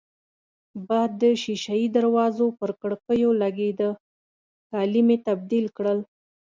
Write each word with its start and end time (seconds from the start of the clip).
باد 0.87 1.11
د 1.21 1.23
شېشه 1.41 1.75
يي 1.81 1.87
دروازو 1.97 2.45
پر 2.59 2.71
کړکېو 2.81 3.29
لګېده، 3.41 3.89
کالي 4.69 5.01
مې 5.07 5.17
تبدیل 5.27 5.65
کړل. 5.77 5.99